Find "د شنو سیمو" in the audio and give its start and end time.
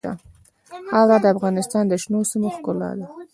1.87-2.49